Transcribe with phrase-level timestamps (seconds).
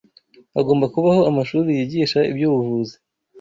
[0.55, 2.95] Hagomba kubaho amashuri yigisha iby’ubuvuzi